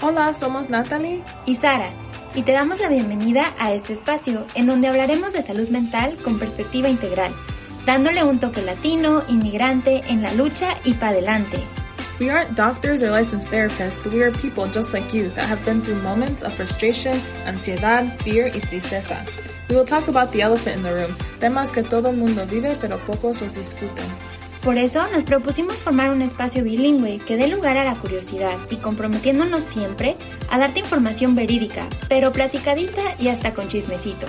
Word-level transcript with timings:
Hola, 0.00 0.32
somos 0.32 0.70
Natalie 0.70 1.24
y 1.44 1.56
Sara 1.56 1.90
y 2.32 2.42
te 2.42 2.52
damos 2.52 2.78
la 2.78 2.88
bienvenida 2.88 3.52
a 3.58 3.72
este 3.72 3.94
espacio 3.94 4.46
en 4.54 4.68
donde 4.68 4.86
hablaremos 4.86 5.32
de 5.32 5.42
salud 5.42 5.68
mental 5.70 6.16
con 6.22 6.38
perspectiva 6.38 6.88
integral, 6.88 7.32
dándole 7.84 8.22
un 8.22 8.38
toque 8.38 8.62
latino, 8.62 9.22
inmigrante, 9.26 10.04
en 10.06 10.22
la 10.22 10.32
lucha 10.34 10.76
y 10.84 10.94
para 10.94 11.12
adelante. 11.12 11.58
We 12.20 12.30
aren't 12.30 12.54
doctors 12.56 13.02
or 13.02 13.10
licensed 13.10 13.48
therapists, 13.50 14.00
but 14.00 14.12
we 14.12 14.22
are 14.22 14.30
people 14.30 14.68
just 14.72 14.94
like 14.94 15.12
you 15.12 15.30
that 15.30 15.48
have 15.48 15.64
been 15.64 15.82
through 15.82 16.00
moments 16.00 16.44
of 16.44 16.52
frustration, 16.52 17.20
ansiedad, 17.44 18.06
fear 18.18 18.46
y 18.54 18.60
tristeza. 18.60 19.24
We 19.68 19.74
will 19.74 19.84
talk 19.84 20.06
about 20.06 20.30
the 20.30 20.42
elephant 20.42 20.76
in 20.76 20.82
the 20.84 20.94
room, 20.94 21.16
temas 21.40 21.72
que 21.72 21.82
todo 21.82 22.10
el 22.10 22.16
mundo 22.16 22.46
vive 22.46 22.76
pero 22.80 22.98
pocos 22.98 23.42
los 23.42 23.56
discuten. 23.56 24.06
Por 24.68 24.76
eso 24.76 25.02
nos 25.14 25.24
propusimos 25.24 25.76
formar 25.76 26.10
un 26.10 26.20
espacio 26.20 26.62
bilingüe 26.62 27.20
que 27.20 27.38
dé 27.38 27.48
lugar 27.48 27.78
a 27.78 27.84
la 27.84 27.94
curiosidad 27.94 28.54
y 28.68 28.76
comprometiéndonos 28.76 29.64
siempre 29.64 30.14
a 30.50 30.58
darte 30.58 30.80
información 30.80 31.34
verídica, 31.34 31.88
pero 32.06 32.32
platicadita 32.32 33.00
y 33.18 33.28
hasta 33.28 33.54
con 33.54 33.68
chismecito. 33.68 34.26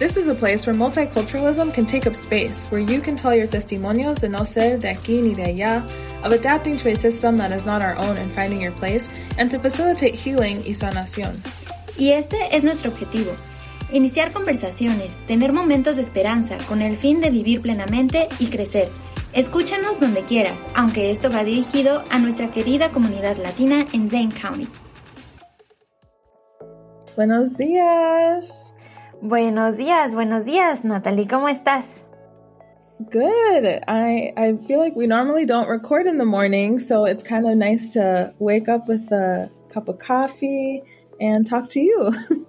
This 0.00 0.16
is 0.16 0.26
a 0.26 0.34
place 0.34 0.66
where 0.66 0.76
multiculturalism 0.76 1.72
can 1.72 1.86
take 1.86 2.08
up 2.08 2.16
space, 2.16 2.66
where 2.68 2.82
you 2.82 3.00
can 3.00 3.14
tell 3.14 3.32
your 3.32 3.46
testimonios 3.46 4.18
de 4.18 4.28
no 4.28 4.44
ser 4.44 4.80
de 4.80 4.90
aquí 4.90 5.22
ni 5.22 5.36
de 5.36 5.44
allá, 5.44 5.86
of 6.24 6.32
adapting 6.32 6.76
to 6.78 6.88
a 6.88 6.96
system 6.96 7.38
that 7.38 7.52
is 7.52 7.64
not 7.64 7.80
our 7.80 7.96
own 7.96 8.18
and 8.18 8.32
finding 8.32 8.60
your 8.60 8.74
place, 8.74 9.08
and 9.38 9.52
to 9.52 9.60
facilitate 9.60 10.16
healing 10.16 10.60
y 10.66 10.74
sanación. 10.74 11.40
Y 11.96 12.10
este 12.10 12.36
es 12.50 12.64
nuestro 12.64 12.90
objetivo. 12.90 13.30
Iniciar 13.92 14.32
conversaciones, 14.32 15.12
tener 15.28 15.52
momentos 15.52 15.94
de 15.94 16.02
esperanza 16.02 16.58
con 16.66 16.82
el 16.82 16.96
fin 16.96 17.20
de 17.20 17.30
vivir 17.30 17.60
plenamente 17.60 18.26
y 18.40 18.46
crecer. 18.46 18.90
Escúchanos 19.36 20.00
donde 20.00 20.22
quieras, 20.22 20.66
aunque 20.74 21.10
esto 21.10 21.28
va 21.30 21.44
dirigido 21.44 22.02
a 22.08 22.18
nuestra 22.18 22.48
querida 22.48 22.88
comunidad 22.90 23.36
latina 23.36 23.84
en 23.92 24.08
Dane 24.08 24.30
County. 24.32 24.66
Buenos 27.16 27.54
días. 27.54 28.72
Buenos 29.20 29.76
días, 29.76 30.14
buenos 30.14 30.46
días, 30.46 30.86
Natalie, 30.86 31.28
¿cómo 31.28 31.50
estás? 31.50 32.02
Good. 32.98 33.82
I 33.86 34.32
I 34.38 34.56
feel 34.66 34.78
like 34.78 34.96
we 34.96 35.06
normally 35.06 35.44
don't 35.44 35.68
record 35.68 36.06
in 36.06 36.16
the 36.16 36.24
morning, 36.24 36.80
so 36.80 37.04
it's 37.04 37.22
kind 37.22 37.46
of 37.46 37.58
nice 37.58 37.90
to 37.90 38.32
wake 38.38 38.70
up 38.70 38.88
with 38.88 39.12
a 39.12 39.50
cup 39.68 39.90
of 39.90 39.98
coffee 39.98 40.82
and 41.20 41.46
talk 41.46 41.68
to 41.72 41.80
you. 41.80 42.10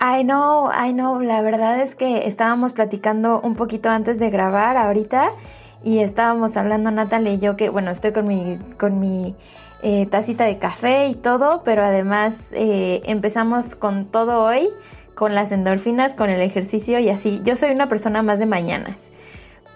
I 0.00 0.24
know, 0.24 0.68
I 0.72 0.92
know. 0.92 1.20
La 1.20 1.40
verdad 1.40 1.80
es 1.80 1.94
que 1.94 2.26
estábamos 2.26 2.72
platicando 2.72 3.40
un 3.44 3.54
poquito 3.54 3.90
antes 3.90 4.18
de 4.18 4.28
grabar 4.30 4.76
ahorita 4.76 5.34
y 5.82 6.00
estábamos 6.00 6.56
hablando 6.56 6.90
Natalie 6.90 7.34
y 7.34 7.38
yo 7.38 7.56
que, 7.56 7.68
bueno, 7.68 7.90
estoy 7.90 8.12
con 8.12 8.26
mi, 8.26 8.58
con 8.78 9.00
mi 9.00 9.34
eh, 9.82 10.06
tacita 10.06 10.44
de 10.44 10.58
café 10.58 11.08
y 11.08 11.14
todo, 11.14 11.62
pero 11.64 11.84
además 11.84 12.48
eh, 12.52 13.02
empezamos 13.04 13.74
con 13.74 14.06
todo 14.06 14.42
hoy 14.42 14.68
con 15.14 15.34
las 15.34 15.52
endorfinas, 15.52 16.14
con 16.14 16.30
el 16.30 16.40
ejercicio 16.40 16.98
y 16.98 17.10
así. 17.10 17.42
Yo 17.44 17.54
soy 17.54 17.72
una 17.72 17.88
persona 17.88 18.22
más 18.22 18.38
de 18.38 18.46
mañanas, 18.46 19.10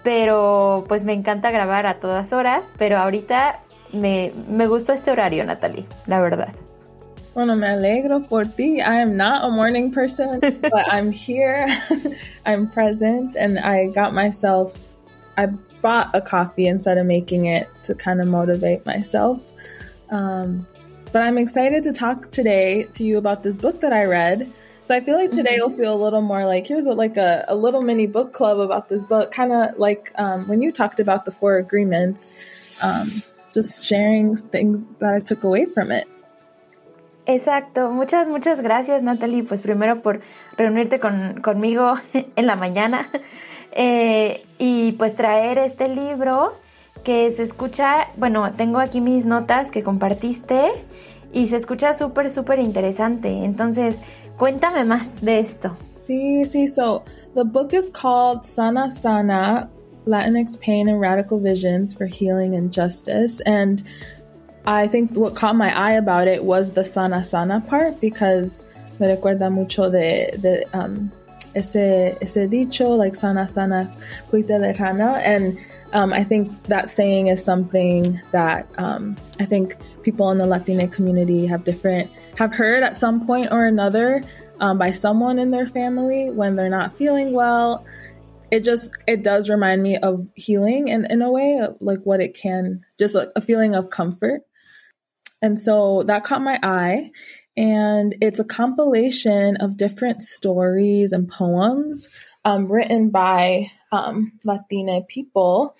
pero 0.03 0.85
pues 0.87 1.03
me 1.05 1.13
encanta 1.13 1.51
grabar 1.51 1.85
a 1.85 1.99
todas 1.99 2.33
horas, 2.33 2.71
pero 2.79 2.97
ahorita 2.97 3.59
me, 3.93 4.31
me 4.49 4.65
gustó 4.65 4.93
este 4.93 5.11
horario, 5.11 5.45
Natalie, 5.45 5.85
la 6.07 6.19
verdad. 6.19 6.49
Bueno, 7.35 7.55
me 7.55 7.67
alegro 7.67 8.21
por 8.21 8.47
ti. 8.47 8.77
I 8.77 9.01
am 9.01 9.17
not 9.17 9.43
a 9.43 9.49
morning 9.49 9.91
person, 9.91 10.39
but 10.61 10.87
I'm 10.91 11.11
here. 11.11 11.67
I'm 12.45 12.67
present, 12.67 13.35
and 13.35 13.59
I 13.59 13.87
got 13.87 14.13
myself. 14.13 14.73
I 15.37 15.47
bought 15.81 16.09
a 16.13 16.21
coffee 16.21 16.67
instead 16.67 16.97
of 16.97 17.05
making 17.05 17.45
it 17.45 17.69
to 17.83 17.95
kind 17.95 18.21
of 18.21 18.27
motivate 18.27 18.85
myself. 18.85 19.39
Um, 20.09 20.65
but 21.11 21.21
I'm 21.21 21.37
excited 21.37 21.83
to 21.83 21.93
talk 21.93 22.31
today 22.31 22.83
to 22.95 23.03
you 23.03 23.17
about 23.17 23.43
this 23.43 23.57
book 23.57 23.81
that 23.81 23.93
I 23.93 24.03
read. 24.03 24.51
So 24.83 24.93
I 24.93 24.99
feel 24.99 25.15
like 25.15 25.31
today 25.31 25.57
will 25.59 25.71
feel 25.71 25.95
a 25.95 26.01
little 26.03 26.21
more 26.21 26.45
like 26.45 26.67
here's 26.67 26.85
a, 26.85 26.93
like 26.93 27.17
a, 27.17 27.43
a 27.47 27.55
little 27.55 27.81
mini 27.81 28.05
book 28.05 28.33
club 28.33 28.59
about 28.59 28.87
this 28.87 29.03
book, 29.03 29.31
kind 29.31 29.51
of 29.51 29.79
like 29.79 30.11
um, 30.15 30.47
when 30.47 30.61
you 30.61 30.71
talked 30.71 30.99
about 30.99 31.25
the 31.25 31.31
four 31.31 31.57
agreements, 31.57 32.35
um, 32.83 33.23
just 33.53 33.87
sharing 33.87 34.35
things 34.37 34.85
that 34.99 35.13
I 35.13 35.19
took 35.21 35.43
away 35.43 35.65
from 35.65 35.91
it. 35.91 36.07
Exacto, 37.25 37.89
muchas, 37.91 38.27
muchas 38.27 38.61
gracias 38.61 39.01
Natalie, 39.01 39.41
pues 39.41 39.63
primero 39.63 40.03
por 40.03 40.21
reunirte 40.57 40.99
con, 40.99 41.41
conmigo 41.41 41.95
en 42.35 42.45
la 42.45 42.55
mañana 42.55 43.09
eh, 43.71 44.43
y 44.57 44.93
pues 44.93 45.15
traer 45.15 45.57
este 45.57 45.87
libro 45.89 46.53
que 47.03 47.31
se 47.31 47.43
escucha, 47.43 48.07
bueno, 48.17 48.51
tengo 48.53 48.79
aquí 48.79 49.01
mis 49.01 49.25
notas 49.25 49.69
que 49.69 49.83
compartiste 49.83 50.71
y 51.33 51.47
se 51.47 51.57
escucha 51.57 51.93
súper, 51.93 52.31
súper 52.31 52.59
interesante. 52.59 53.43
Entonces, 53.43 53.99
Cuéntame 54.37 54.83
más 54.83 55.21
de 55.21 55.39
esto. 55.39 55.77
Sí, 55.97 56.45
sí. 56.45 56.67
So 56.67 57.03
the 57.35 57.45
book 57.45 57.73
is 57.73 57.89
called 57.89 58.45
Sana 58.45 58.91
Sana 58.91 59.69
Latinx 60.05 60.59
Pain 60.59 60.89
and 60.89 60.99
Radical 60.99 61.39
Visions 61.39 61.93
for 61.93 62.05
Healing 62.05 62.53
and 62.53 62.71
Justice. 62.71 63.39
And 63.45 63.81
I 64.65 64.87
think 64.87 65.11
what 65.13 65.35
caught 65.35 65.55
my 65.55 65.71
eye 65.73 65.93
about 65.93 66.27
it 66.27 66.43
was 66.43 66.71
the 66.71 66.83
Sana 66.83 67.23
Sana 67.23 67.61
part 67.61 68.01
because 68.01 68.65
me 68.99 69.07
recuerda 69.07 69.49
mucho 69.51 69.89
de, 69.89 70.31
de 70.37 70.65
um, 70.73 71.11
ese, 71.55 72.17
ese 72.21 72.47
dicho, 72.49 72.89
like 72.89 73.15
Sana 73.15 73.47
Sana 73.47 73.93
Colita 74.29 74.59
de 74.59 74.73
Rana. 74.81 75.21
And 75.23 75.57
um, 75.93 76.13
I 76.13 76.23
think 76.23 76.63
that 76.65 76.89
saying 76.89 77.27
is 77.27 77.43
something 77.43 78.21
that 78.31 78.67
um, 78.77 79.15
I 79.39 79.45
think 79.45 79.77
people 80.03 80.29
in 80.31 80.37
the 80.37 80.45
Latina 80.45 80.87
community 80.87 81.47
have 81.47 81.63
different 81.63 82.11
have 82.37 82.53
heard 82.53 82.83
at 82.83 82.97
some 82.97 83.25
point 83.25 83.51
or 83.51 83.65
another 83.65 84.23
um, 84.59 84.77
by 84.77 84.91
someone 84.91 85.39
in 85.39 85.51
their 85.51 85.65
family 85.65 86.29
when 86.29 86.55
they're 86.55 86.69
not 86.69 86.95
feeling 86.95 87.33
well. 87.33 87.85
It 88.51 88.63
just 88.63 88.89
it 89.07 89.23
does 89.23 89.49
remind 89.49 89.81
me 89.81 89.97
of 89.97 90.27
healing 90.35 90.91
and 90.91 91.09
in 91.09 91.21
a 91.21 91.31
way 91.31 91.65
like 91.79 91.99
what 92.03 92.19
it 92.19 92.35
can 92.35 92.85
just 92.99 93.15
a 93.15 93.41
feeling 93.41 93.73
of 93.73 93.89
comfort. 93.89 94.41
And 95.41 95.59
so 95.59 96.03
that 96.03 96.23
caught 96.23 96.41
my 96.41 96.59
eye. 96.61 97.11
And 97.57 98.15
it's 98.21 98.39
a 98.39 98.45
compilation 98.45 99.57
of 99.57 99.77
different 99.77 100.21
stories 100.21 101.13
and 101.13 101.29
poems 101.29 102.09
um, 102.43 102.71
written 102.71 103.09
by 103.09 103.71
um, 103.91 104.33
Latina 104.45 105.01
people 105.07 105.75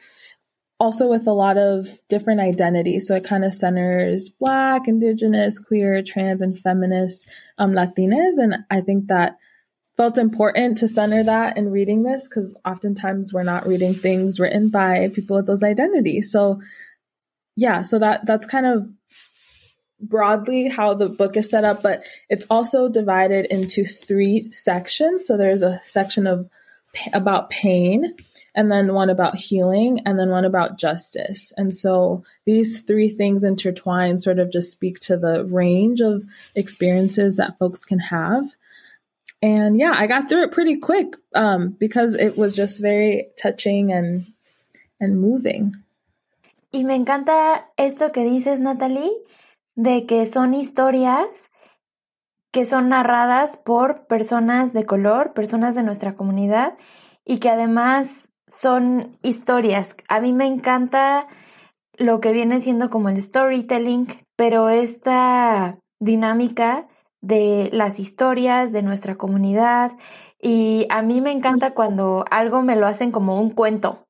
also 0.80 1.08
with 1.08 1.28
a 1.28 1.34
lot 1.34 1.58
of 1.58 1.88
different 2.10 2.42
identities. 2.42 3.08
So 3.08 3.16
it 3.16 3.24
kind 3.24 3.46
of 3.46 3.54
centers 3.54 4.30
Black, 4.30 4.88
Indigenous, 4.88 5.60
queer, 5.60 6.02
trans, 6.04 6.42
and 6.42 6.60
feminist 6.60 7.30
um, 7.58 7.72
Latinas. 7.72 8.38
And 8.38 8.58
I 8.70 8.82
think 8.82 9.08
that 9.08 9.38
felt 9.96 10.18
important 10.18 10.78
to 10.78 10.88
center 10.88 11.24
that 11.24 11.58
in 11.58 11.72
reading 11.72 12.04
this 12.04 12.28
because 12.28 12.60
oftentimes 12.66 13.32
we're 13.32 13.44
not 13.44 13.66
reading 13.66 13.94
things 13.94 14.40
written 14.40 14.70
by 14.70 15.10
people 15.14 15.38
with 15.38 15.48
those 15.48 15.64
identities. 15.64 16.32
So 16.32 16.62
yeah, 17.56 17.84
so 17.84 18.00
that 18.00 18.26
that's 18.26 18.48
kind 18.48 18.66
of 18.66 18.90
broadly 20.00 20.68
how 20.68 20.94
the 20.94 21.10
book 21.10 21.38
is 21.38 21.50
set 21.50 21.64
up, 21.64 21.82
but 21.82 22.08
it's 22.30 22.46
also 22.50 22.90
divided 22.90 23.46
into 23.46 23.86
three 23.86 24.44
sections. 24.52 25.28
So 25.28 25.38
there's 25.38 25.64
a 25.64 25.82
section 25.86 26.28
of 26.28 26.50
about 27.14 27.50
pain, 27.50 28.16
and 28.54 28.72
then 28.72 28.94
one 28.94 29.10
about 29.10 29.36
healing, 29.36 30.02
and 30.06 30.18
then 30.18 30.30
one 30.30 30.46
about 30.46 30.78
justice. 30.78 31.52
And 31.58 31.76
so 31.76 32.24
these 32.46 32.82
three 32.82 33.10
things 33.10 33.44
intertwine 33.44 34.18
sort 34.18 34.40
of 34.40 34.52
just 34.52 34.72
speak 34.72 35.00
to 35.02 35.18
the 35.18 35.46
range 35.46 36.00
of 36.00 36.24
experiences 36.56 37.38
that 37.38 37.58
folks 37.58 37.84
can 37.84 38.00
have. 38.00 38.48
And 39.42 39.78
yeah, 39.78 39.94
I 39.96 40.08
got 40.08 40.30
through 40.30 40.46
it 40.46 40.52
pretty 40.52 40.78
quick 40.78 41.16
um, 41.36 41.70
because 41.70 42.14
it 42.14 42.38
was 42.38 42.56
just 42.56 42.82
very 42.82 43.28
touching 43.38 43.92
and 43.92 44.26
and 45.00 45.20
moving. 45.20 45.76
Y 46.74 46.84
me 46.84 46.96
encanta 46.96 47.66
esto 47.78 48.10
que 48.10 48.24
dices, 48.24 48.60
Natalie, 48.60 49.16
de 49.76 50.06
que 50.06 50.26
son 50.26 50.54
historias 50.54 51.52
que 52.56 52.66
son 52.66 52.88
narradas 52.88 53.58
por 53.58 54.08
personas 54.08 54.72
de 54.72 54.86
color, 54.86 55.34
personas 55.34 55.76
de 55.76 55.84
nuestra 55.84 56.16
comunidad, 56.16 56.78
y 57.26 57.40
que 57.40 57.50
además 57.50 58.32
son 58.48 59.18
historias. 59.22 59.98
A 60.08 60.22
mí 60.22 60.32
me 60.32 60.46
encanta 60.46 61.28
lo 61.98 62.22
que 62.22 62.32
viene 62.32 62.62
siendo 62.62 62.90
como 62.90 63.10
el 63.10 63.22
storytelling, 63.22 64.08
pero 64.38 64.70
esta 64.70 65.80
dinámica 66.00 66.88
de 67.22 67.70
las 67.74 68.00
historias 68.00 68.72
de 68.72 68.84
nuestra 68.84 69.16
comunidad 69.16 69.92
y 70.40 70.86
a 70.90 71.02
mí 71.02 71.20
me 71.20 71.32
encanta 71.32 71.74
cuando 71.74 72.24
algo 72.30 72.62
me 72.62 72.76
lo 72.76 72.88
hacen 72.88 73.12
como 73.12 73.42
un 73.42 73.50
cuento 73.50 74.05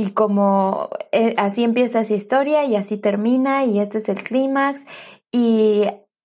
y 0.00 0.12
como 0.12 0.88
eh, 1.12 1.34
así 1.36 1.62
empieza 1.62 2.00
esa 2.00 2.14
historia 2.14 2.64
y 2.64 2.74
así 2.74 2.96
termina 2.96 3.66
y 3.66 3.80
este 3.80 3.98
es 3.98 4.08
el 4.08 4.22
clímax 4.22 4.86
y 5.30 5.82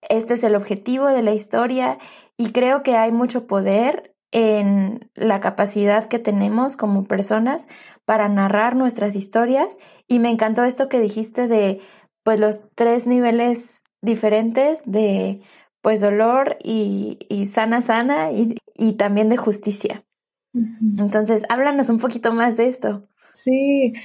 este 0.07 0.35
es 0.35 0.45
el 0.45 0.55
objetivo 0.55 1.07
de 1.07 1.21
la 1.21 1.33
historia 1.33 1.97
y 2.37 2.53
creo 2.53 2.83
que 2.83 2.95
hay 2.95 3.11
mucho 3.11 3.47
poder 3.47 4.15
en 4.31 5.11
la 5.13 5.41
capacidad 5.41 6.07
que 6.07 6.19
tenemos 6.19 6.77
como 6.77 7.03
personas 7.03 7.67
para 8.05 8.29
narrar 8.29 8.77
nuestras 8.77 9.13
historias 9.13 9.77
y 10.07 10.19
me 10.19 10.29
encantó 10.29 10.63
esto 10.63 10.87
que 10.87 11.01
dijiste 11.01 11.49
de 11.49 11.81
pues 12.23 12.39
los 12.39 12.61
tres 12.75 13.05
niveles 13.07 13.83
diferentes 14.01 14.83
de 14.85 15.41
pues 15.81 15.99
dolor 15.99 16.55
y, 16.63 17.19
y 17.27 17.47
sana, 17.47 17.81
sana 17.81 18.31
y, 18.31 18.55
y, 18.73 18.93
también 18.93 19.27
de 19.27 19.37
justicia. 19.37 20.05
Entonces, 20.97 21.43
háblanos 21.49 21.89
un 21.89 21.99
poquito 21.99 22.31
más 22.31 22.55
de 22.55 22.69
esto. 22.69 23.07
Sí, 23.35 23.99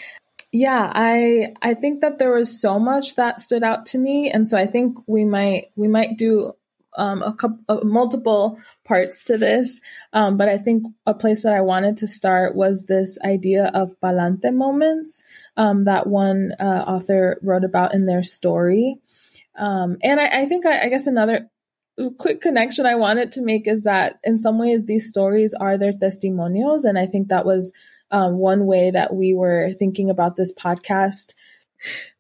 yeah, 0.53 0.91
I 0.95 1.55
I 1.63 1.75
think 1.75 2.01
that 2.01 2.19
there 2.19 2.33
was 2.33 2.61
so 2.61 2.79
much 2.79 3.15
that 3.17 3.41
stood 3.41 3.63
out 3.63 3.87
to 3.87 3.99
me, 3.99 4.31
and 4.31 4.49
so 4.49 4.59
I 4.59 4.67
think 4.67 4.99
we 5.07 5.25
might 5.25 5.71
we 5.77 5.89
might 5.89 6.19
do 6.19 6.55
um, 6.97 7.23
a 7.23 7.33
couple 7.33 7.59
uh, 7.69 7.85
multiple 7.85 8.59
parts 8.85 9.23
to 9.25 9.39
this. 9.39 9.81
Um, 10.13 10.37
but 10.37 10.49
I 10.49 10.59
think 10.59 10.85
a 11.07 11.15
place 11.15 11.45
that 11.45 11.55
I 11.55 11.61
wanted 11.61 11.99
to 11.99 12.09
start 12.09 12.57
was 12.57 12.87
this 12.87 13.19
idea 13.25 13.71
of 13.75 13.99
palante 14.01 14.53
moments 14.53 15.23
um, 15.57 15.85
that 15.85 16.07
one 16.07 16.53
uh, 16.59 16.85
author 16.87 17.39
wrote 17.43 17.65
about 17.65 17.95
in 17.95 18.07
their 18.07 18.23
story. 18.23 18.97
Um, 19.57 19.99
and 20.03 20.21
I, 20.21 20.43
I 20.43 20.47
think 20.47 20.67
I, 20.67 20.83
I, 20.83 20.89
guess 20.89 21.07
another 21.07 21.51
quick 22.19 22.41
connection 22.41 22.87
I 22.87 22.95
wanted 22.95 23.33
to 23.33 23.43
make 23.43 23.67
is 23.69 23.85
that 23.85 24.19
in 24.25 24.39
some 24.39 24.59
ways 24.59 24.85
these 24.85 25.09
stories 25.09 25.55
are 25.55 25.77
their 25.77 25.93
testimonials, 25.93 26.85
and 26.85 26.99
I 26.99 27.07
think 27.07 27.29
that 27.29 27.45
was 27.45 27.73
um, 28.11 28.39
one 28.39 28.67
way 28.67 28.91
that 28.91 29.15
we 29.15 29.35
were 29.35 29.73
thinking 29.79 30.11
about 30.11 30.37
this 30.37 30.53
podcast 30.53 31.35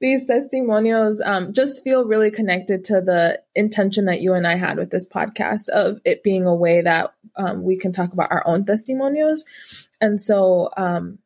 these 0.01 0.25
testimonials 0.25 1.21
um, 1.21 1.53
just 1.53 1.85
feel 1.85 2.05
really 2.05 2.31
connected 2.31 2.85
to 2.85 3.01
the 3.01 3.41
intention 3.55 4.07
that 4.07 4.21
you 4.21 4.33
and 4.35 4.47
I 4.47 4.57
had 4.57 4.79
with 4.79 4.91
this 4.91 5.07
podcast 5.07 5.69
of 5.69 6.01
it 6.05 6.23
being 6.23 6.47
a 6.47 6.55
way 6.55 6.81
that 6.81 7.13
um, 7.37 7.63
we 7.63 7.77
can 7.77 7.93
talk 7.93 8.13
about 8.13 8.31
our 8.31 8.47
own 8.47 8.65
testimonials. 8.65 9.45
And 10.01 10.21
so, 10.21 10.71
um, 10.77 11.19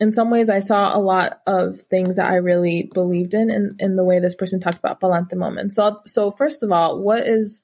in 0.00 0.12
some 0.12 0.30
ways, 0.30 0.50
I 0.50 0.58
saw 0.58 0.96
a 0.96 0.98
lot 0.98 1.42
of 1.46 1.80
things 1.80 2.16
that 2.16 2.26
I 2.26 2.36
really 2.36 2.90
believed 2.92 3.34
in, 3.34 3.50
in, 3.50 3.76
in 3.78 3.94
the 3.94 4.02
way 4.02 4.18
this 4.18 4.34
person 4.34 4.58
talked 4.58 4.78
about 4.78 5.00
palante 5.00 5.36
moments. 5.36 5.76
So, 5.76 6.00
so 6.06 6.32
first 6.32 6.62
of 6.62 6.72
all, 6.72 6.98
what 6.98 7.26
is 7.26 7.60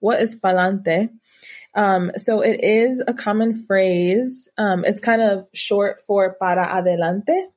what 0.00 0.20
is 0.20 0.38
palante? 0.38 1.08
Um, 1.74 2.10
so 2.16 2.40
it 2.40 2.60
is 2.62 3.02
a 3.06 3.14
common 3.14 3.54
phrase. 3.54 4.48
Um, 4.58 4.84
it's 4.84 5.00
kind 5.00 5.22
of 5.22 5.48
short 5.52 6.00
for 6.00 6.34
para 6.34 6.66
adelante, 6.66 7.48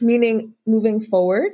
meaning 0.00 0.54
moving 0.66 1.00
forward. 1.00 1.52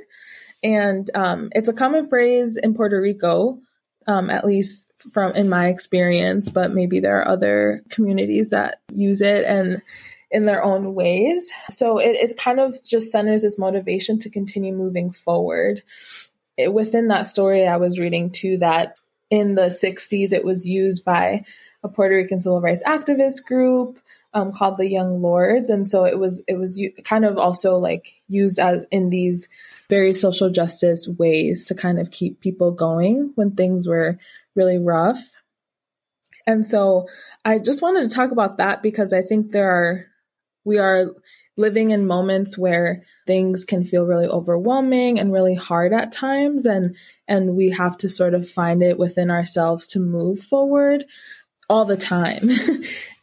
And 0.63 1.09
um, 1.13 1.49
it's 1.53 1.67
a 1.69 1.73
common 1.73 2.07
phrase 2.07 2.57
in 2.57 2.73
Puerto 2.73 2.99
Rico, 3.01 3.59
um, 4.07 4.29
at 4.29 4.45
least 4.45 4.91
from 5.11 5.33
in 5.33 5.49
my 5.49 5.67
experience, 5.67 6.49
but 6.49 6.73
maybe 6.73 6.99
there 6.99 7.19
are 7.19 7.27
other 7.27 7.83
communities 7.89 8.51
that 8.51 8.79
use 8.91 9.21
it 9.21 9.43
and 9.45 9.81
in 10.31 10.45
their 10.45 10.63
own 10.63 10.95
ways. 10.95 11.51
So 11.69 11.99
it, 11.99 12.15
it 12.15 12.37
kind 12.37 12.59
of 12.59 12.83
just 12.83 13.11
centers 13.11 13.43
this 13.43 13.59
motivation 13.59 14.17
to 14.19 14.29
continue 14.29 14.73
moving 14.73 15.11
forward. 15.11 15.83
It, 16.57 16.73
within 16.73 17.09
that 17.09 17.27
story, 17.27 17.67
I 17.67 17.77
was 17.77 17.99
reading 17.99 18.31
too 18.31 18.57
that 18.57 18.97
in 19.33 19.55
the 19.55 19.63
60s, 19.63 20.31
it 20.31 20.45
was 20.45 20.63
used 20.63 21.03
by 21.03 21.43
a 21.83 21.89
Puerto 21.89 22.15
Rican 22.15 22.39
civil 22.39 22.61
rights 22.61 22.83
activist 22.83 23.43
group 23.43 23.97
um, 24.35 24.51
called 24.51 24.77
the 24.77 24.87
Young 24.87 25.23
Lords, 25.23 25.71
and 25.71 25.89
so 25.89 26.05
it 26.05 26.19
was 26.19 26.43
it 26.47 26.53
was 26.53 26.79
kind 27.03 27.25
of 27.25 27.39
also 27.39 27.79
like 27.79 28.13
used 28.27 28.59
as 28.59 28.85
in 28.91 29.09
these 29.09 29.49
very 29.89 30.13
social 30.13 30.51
justice 30.51 31.07
ways 31.07 31.65
to 31.65 31.73
kind 31.73 31.99
of 31.99 32.11
keep 32.11 32.41
people 32.41 32.71
going 32.71 33.31
when 33.33 33.55
things 33.55 33.87
were 33.87 34.19
really 34.53 34.77
rough. 34.77 35.33
And 36.45 36.63
so 36.63 37.07
I 37.43 37.57
just 37.57 37.81
wanted 37.81 38.07
to 38.07 38.15
talk 38.15 38.31
about 38.31 38.57
that 38.57 38.83
because 38.83 39.13
I 39.13 39.23
think 39.23 39.51
there 39.51 39.71
are 39.71 40.07
we 40.63 40.77
are 40.77 41.11
living 41.55 41.91
in 41.91 42.07
moments 42.07 42.57
where 42.57 43.03
things 43.27 43.63
can 43.63 43.85
feel 43.85 44.05
really 44.05 44.27
overwhelming 44.27 45.19
and 45.19 45.31
really 45.31 45.55
hard 45.55 45.93
at 45.93 46.11
times 46.11 46.65
and 46.65 46.95
and 47.27 47.55
we 47.55 47.69
have 47.69 47.97
to 47.97 48.09
sort 48.09 48.33
of 48.33 48.49
find 48.49 48.81
it 48.81 48.97
within 48.97 49.29
ourselves 49.29 49.87
to 49.87 49.99
move 49.99 50.39
forward 50.39 51.05
all 51.69 51.85
the 51.85 51.97
time. 51.97 52.49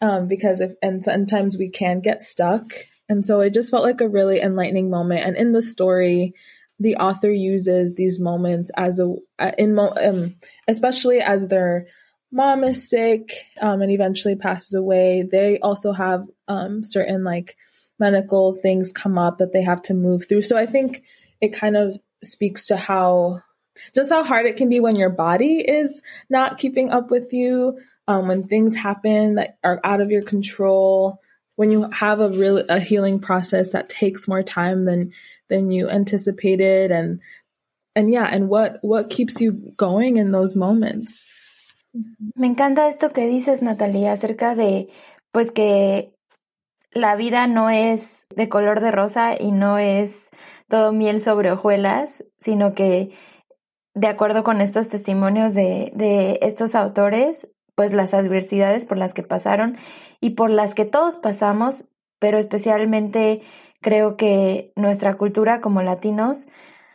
Um, 0.02 0.28
because 0.28 0.62
if 0.62 0.72
and 0.80 1.04
sometimes 1.04 1.58
we 1.58 1.68
can 1.68 2.00
get 2.00 2.22
stuck. 2.22 2.64
And 3.06 3.26
so 3.26 3.40
it 3.40 3.52
just 3.52 3.70
felt 3.70 3.82
like 3.82 4.00
a 4.00 4.08
really 4.08 4.40
enlightening 4.40 4.88
moment. 4.88 5.26
And 5.26 5.36
in 5.36 5.52
the 5.52 5.60
story 5.60 6.32
the 6.80 6.96
author 6.96 7.30
uses 7.30 7.94
these 7.94 8.18
moments 8.18 8.70
as 8.76 8.98
a 8.98 9.14
in 9.58 9.78
um, 9.78 10.34
especially 10.66 11.20
as 11.20 11.48
their 11.48 11.86
mom 12.32 12.64
is 12.64 12.88
sick 12.88 13.46
um, 13.60 13.82
and 13.82 13.90
eventually 13.90 14.36
passes 14.36 14.74
away 14.74 15.22
they 15.22 15.58
also 15.58 15.92
have 15.92 16.26
um, 16.48 16.82
certain 16.82 17.24
like 17.24 17.56
medical 17.98 18.54
things 18.54 18.92
come 18.92 19.18
up 19.18 19.38
that 19.38 19.52
they 19.52 19.62
have 19.62 19.82
to 19.82 19.94
move 19.94 20.26
through 20.28 20.42
so 20.42 20.56
i 20.56 20.66
think 20.66 21.02
it 21.40 21.52
kind 21.52 21.76
of 21.76 21.96
speaks 22.22 22.66
to 22.66 22.76
how 22.76 23.42
just 23.94 24.12
how 24.12 24.24
hard 24.24 24.46
it 24.46 24.56
can 24.56 24.68
be 24.68 24.80
when 24.80 24.96
your 24.96 25.10
body 25.10 25.58
is 25.66 26.02
not 26.28 26.58
keeping 26.58 26.90
up 26.90 27.10
with 27.10 27.32
you 27.32 27.78
um, 28.10 28.26
when 28.26 28.48
things 28.48 28.74
happen 28.74 29.36
that 29.36 29.58
are 29.62 29.80
out 29.84 30.00
of 30.00 30.10
your 30.10 30.22
control, 30.22 31.20
when 31.54 31.70
you 31.70 31.88
have 31.90 32.18
a 32.18 32.28
real 32.28 32.58
a 32.68 32.80
healing 32.80 33.20
process 33.20 33.70
that 33.70 33.88
takes 33.88 34.26
more 34.26 34.42
time 34.42 34.84
than 34.84 35.12
than 35.48 35.70
you 35.70 35.88
anticipated, 35.88 36.90
and 36.90 37.20
and 37.94 38.12
yeah, 38.12 38.24
and 38.24 38.48
what 38.48 38.78
what 38.82 39.10
keeps 39.10 39.40
you 39.40 39.72
going 39.76 40.16
in 40.16 40.32
those 40.32 40.56
moments. 40.56 41.24
Me 41.92 42.46
encanta 42.46 42.88
esto 42.88 43.10
que 43.10 43.26
dices, 43.26 43.62
Natalia, 43.62 44.12
acerca 44.12 44.54
de 44.54 44.88
pues 45.32 45.50
que 45.52 46.14
la 46.92 47.16
vida 47.16 47.46
no 47.46 47.70
es 47.70 48.26
de 48.34 48.48
color 48.48 48.80
de 48.80 48.90
rosa 48.90 49.34
y 49.38 49.52
no 49.52 49.78
es 49.78 50.30
todo 50.68 50.92
miel 50.92 51.20
sobre 51.20 51.52
hojuelas, 51.52 52.24
sino 52.38 52.74
que 52.74 53.12
de 53.94 54.06
acuerdo 54.06 54.44
con 54.44 54.60
estos 54.60 54.88
testimonios 54.88 55.54
de, 55.54 55.92
de 55.94 56.38
estos 56.42 56.74
autores, 56.74 57.48
pues 57.74 57.92
las 57.92 58.14
adversidades 58.14 58.84
por 58.84 58.98
las 58.98 59.14
que 59.14 59.22
pasaron 59.22 59.76
y 60.20 60.30
por 60.30 60.50
las 60.50 60.74
que 60.74 60.84
todos 60.84 61.16
pasamos, 61.16 61.84
pero 62.18 62.38
especialmente 62.38 63.42
creo 63.80 64.16
que 64.16 64.72
nuestra 64.76 65.16
cultura 65.16 65.60
como 65.60 65.82
latinos 65.82 66.46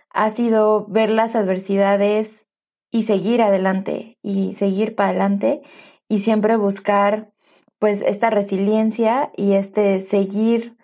ha 0.10 0.30
sido 0.30 0.86
ver 0.88 1.10
las 1.10 1.36
adversidades 1.36 2.48
y 2.92 3.04
seguir 3.04 3.42
adelante 3.42 4.18
y 4.22 4.54
seguir 4.54 4.96
para 4.96 5.10
adelante 5.10 5.62
y 6.08 6.20
siempre 6.20 6.58
buscar 6.58 7.32
pues 7.80 8.02
esta 8.02 8.30
resiliencia 8.30 9.32
y 9.36 9.54
este 9.54 10.02
seguir 10.02 10.78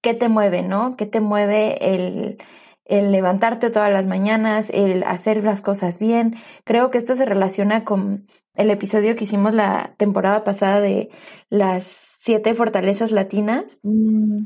qué 0.00 0.14
te 0.14 0.28
mueve, 0.28 0.62
¿no? 0.62 0.96
¿Qué 0.96 1.06
te 1.06 1.20
mueve 1.20 1.94
el, 1.94 2.38
el 2.84 3.12
levantarte 3.12 3.70
todas 3.70 3.92
las 3.92 4.06
mañanas, 4.06 4.70
el 4.70 5.02
hacer 5.02 5.44
las 5.44 5.60
cosas 5.60 5.98
bien? 5.98 6.36
Creo 6.64 6.90
que 6.90 6.98
esto 6.98 7.14
se 7.14 7.24
relaciona 7.24 7.84
con 7.84 8.26
el 8.54 8.70
episodio 8.70 9.14
que 9.14 9.24
hicimos 9.24 9.54
la 9.54 9.94
temporada 9.96 10.44
pasada 10.44 10.80
de 10.80 11.10
las 11.48 11.84
siete 11.84 12.54
fortalezas 12.54 13.12
latinas, 13.12 13.80
mm, 13.84 14.42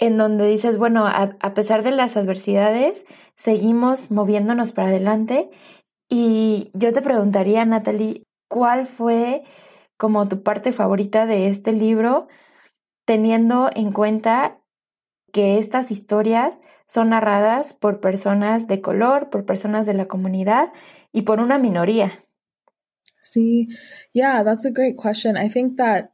en 0.00 0.16
donde 0.16 0.46
dices, 0.48 0.76
bueno, 0.76 1.06
a, 1.06 1.30
a, 1.40 1.54
pesar 1.54 1.82
de 1.82 1.92
las 1.92 2.16
adversidades, 2.16 3.04
seguimos 3.36 4.10
moviéndonos 4.10 4.72
para 4.72 4.88
adelante. 4.88 5.48
Y 6.12 6.72
yo 6.74 6.92
te 6.92 7.02
preguntaría, 7.02 7.64
Natalie, 7.64 8.24
¿cuál 8.48 8.86
fue 8.86 9.44
como 9.96 10.26
tu 10.26 10.42
parte 10.42 10.72
favorita 10.72 11.24
de 11.24 11.46
este 11.48 11.72
libro, 11.72 12.26
teniendo 13.04 13.70
en 13.74 13.92
cuenta 13.92 14.58
que 15.32 15.58
estas 15.58 15.92
historias 15.92 16.60
son 16.86 17.10
narradas 17.10 17.74
por 17.74 18.00
personas 18.00 18.66
de 18.66 18.80
color, 18.80 19.30
por 19.30 19.44
personas 19.44 19.86
de 19.86 19.94
la 19.94 20.08
comunidad 20.08 20.72
y 21.12 21.22
por 21.22 21.38
una 21.38 21.58
minoría? 21.58 22.24
See, 23.22 23.68
yeah, 24.12 24.42
that's 24.42 24.64
a 24.64 24.70
great 24.70 24.96
question. 24.96 25.36
I 25.36 25.48
think 25.48 25.76
that, 25.76 26.12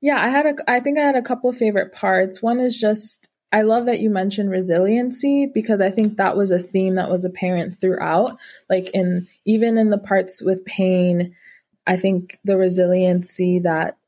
yeah, 0.00 0.16
I 0.16 0.30
had 0.30 0.46
a, 0.46 0.54
I 0.66 0.80
think 0.80 0.96
I 0.96 1.02
had 1.02 1.16
a 1.16 1.22
couple 1.22 1.50
of 1.50 1.56
favorite 1.58 1.92
parts. 1.92 2.42
One 2.42 2.60
is 2.60 2.80
just, 2.80 3.28
I 3.52 3.62
love 3.62 3.86
that 3.86 4.00
you 4.00 4.08
mentioned 4.08 4.50
resiliency 4.50 5.46
because 5.46 5.82
I 5.82 5.90
think 5.90 6.16
that 6.16 6.36
was 6.36 6.50
a 6.50 6.58
theme 6.58 6.94
that 6.94 7.10
was 7.10 7.26
apparent 7.26 7.78
throughout. 7.78 8.38
Like 8.70 8.90
in, 8.94 9.28
even 9.44 9.76
in 9.76 9.90
the 9.90 9.98
parts 9.98 10.42
with 10.42 10.64
pain, 10.64 11.34
I 11.86 11.96
think 11.96 12.38
the 12.44 12.56
resiliency 12.56 13.58
that 13.60 13.98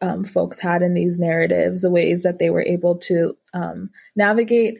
um, 0.00 0.24
folks 0.24 0.58
had 0.58 0.82
in 0.82 0.94
these 0.94 1.18
narratives, 1.18 1.82
the 1.82 1.90
ways 1.90 2.22
that 2.22 2.38
they 2.38 2.48
were 2.48 2.62
able 2.62 2.96
to 2.98 3.36
um, 3.52 3.90
navigate 4.16 4.78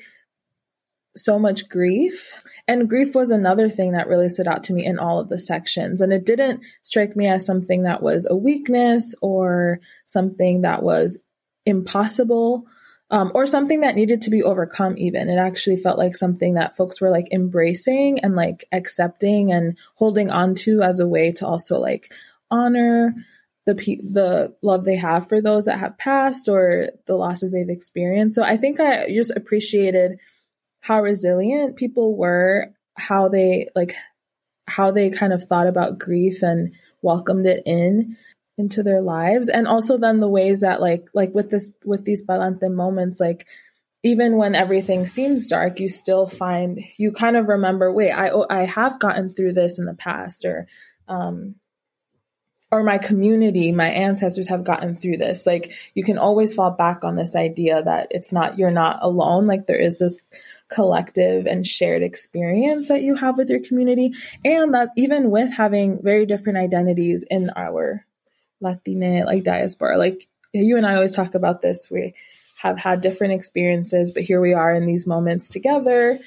so 1.17 1.39
much 1.39 1.69
grief. 1.69 2.33
And 2.67 2.89
grief 2.89 3.15
was 3.15 3.31
another 3.31 3.69
thing 3.69 3.93
that 3.93 4.09
really 4.09 4.29
stood 4.29 4.47
out 4.47 4.65
to 4.65 4.73
me 4.73 4.87
in 4.87 4.99
all 4.99 5.19
of 5.19 5.29
the 5.29 5.39
sections. 5.39 6.01
And 6.01 6.13
it 6.13 6.25
didn't 6.25 6.65
strike 6.83 7.17
me 7.17 7.27
as 7.27 7.45
something 7.45 7.83
that 7.83 8.03
was 8.03 8.27
a 8.31 8.37
weakness 8.37 9.15
or 9.21 9.81
something 10.07 10.63
that 10.63 10.83
was 10.83 11.19
impossible 11.67 12.67
um, 13.11 13.33
or 13.35 13.47
something 13.47 13.81
that 13.81 13.95
needed 13.95 14.23
to 14.23 14.31
be 14.31 14.43
overcome, 14.43 14.97
even. 14.99 15.29
It 15.29 15.39
actually 15.39 15.77
felt 15.77 15.99
like 15.99 16.17
something 16.17 16.55
that 16.55 16.77
folks 16.77 17.01
were 17.01 17.11
like 17.11 17.29
embracing 17.33 18.21
and 18.21 18.37
like 18.37 18.67
accepting 18.73 19.53
and 19.53 19.79
holding 19.95 20.31
on 20.31 20.55
to 20.57 20.83
as 20.83 21.01
a 21.01 21.09
way 21.09 21.33
to 21.33 21.47
also 21.47 21.79
like 21.79 22.13
honor 22.51 23.15
the 23.67 23.75
pe- 23.75 24.01
the 24.03 24.55
love 24.63 24.85
they 24.85 24.97
have 24.97 25.29
for 25.29 25.41
those 25.41 25.67
that 25.67 25.79
have 25.79 25.97
passed 25.99 26.49
or 26.49 26.91
the 27.07 27.15
losses 27.15 27.53
they've 27.53 27.69
experienced. 27.69 28.35
So 28.35 28.43
I 28.43 28.57
think 28.57 28.81
I 28.81 29.09
just 29.15 29.33
appreciated 29.35 30.19
how 30.81 31.03
resilient 31.03 31.77
people 31.77 32.17
were, 32.17 32.73
how 32.97 33.29
they 33.29 33.69
like 33.75 33.95
how 34.67 34.91
they 34.91 35.09
kind 35.09 35.33
of 35.33 35.45
thought 35.45 35.67
about 35.67 35.99
grief 35.99 36.43
and 36.43 36.75
welcomed 37.01 37.47
it 37.47 37.63
in 37.65 38.17
into 38.59 38.83
their 38.83 39.01
lives. 39.01 39.49
And 39.49 39.67
also 39.67 39.97
then 39.97 40.21
the 40.21 40.29
ways 40.29 40.61
that 40.61 40.81
like 40.81 41.09
like 41.15 41.35
with 41.35 41.51
this 41.51 41.71
with 41.85 42.05
these 42.05 42.23
palante 42.23 42.71
moments 42.71 43.21
like 43.21 43.47
even 44.03 44.37
when 44.37 44.55
everything 44.55 45.05
seems 45.07 45.49
dark 45.49 45.81
you 45.81 45.89
still 45.89 46.27
find 46.27 46.85
you 46.97 47.11
kind 47.11 47.37
of 47.37 47.49
remember 47.49 47.93
wait 47.93 48.13
i 48.13 48.31
i 48.49 48.65
have 48.65 49.01
gotten 49.01 49.35
through 49.35 49.53
this 49.53 49.81
in 49.81 49.87
the 49.87 49.95
past 49.95 50.45
or 50.45 50.69
um 51.09 51.57
or 52.71 52.83
my 52.83 52.99
community 52.99 53.73
my 53.73 53.89
ancestors 53.89 54.49
have 54.49 54.65
gotten 54.65 54.97
through 54.97 55.17
this. 55.17 55.47
Like 55.47 55.73
you 55.95 56.05
can 56.05 56.19
always 56.19 56.55
fall 56.55 56.71
back 56.71 57.05
on 57.05 57.17
this 57.17 57.35
idea 57.35 57.83
that 57.83 58.09
it's 58.11 58.33
not 58.33 58.59
you're 58.59 58.71
not 58.71 58.99
alone. 59.03 59.47
Like 59.47 59.67
there 59.67 59.81
is 59.81 59.99
this 59.99 60.19
collective 60.69 61.47
and 61.47 61.67
shared 61.67 62.03
experience 62.03 62.89
that 62.89 63.03
you 63.03 63.15
have 63.15 63.39
with 63.39 63.49
your 63.49 63.61
community 63.61 64.13
and 64.45 64.75
that 64.75 64.91
even 64.97 65.31
with 65.31 65.51
having 65.53 66.03
very 66.03 66.27
different 66.27 66.59
identities 66.59 67.25
in 67.29 67.51
our 67.57 68.05
Latina 68.61 69.25
like 69.25 69.45
diaspora 69.45 69.97
like 69.97 70.29
you 70.53 70.77
and 70.77 70.87
I 70.87 70.95
always 70.95 71.15
talk 71.15 71.35
about 71.35 71.63
this 71.63 71.91
we 71.91 72.15
have 72.57 72.79
had 72.79 73.01
different 73.01 73.35
experiences 73.35 74.13
but 74.13 74.25
here 74.25 74.41
we 74.41 74.55
are 74.55 74.75
in 74.75 74.87
these 74.87 75.07
moments 75.07 75.49
together 75.49 76.19